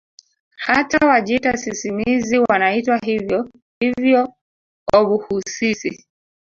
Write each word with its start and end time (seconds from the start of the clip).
Hata 0.57 1.07
Wajita 1.07 1.57
sisimizi 1.57 2.39
wanaitwa 2.39 2.97
hivyo 2.97 3.49
hivyo 3.79 4.33
obhusisi 4.93 6.07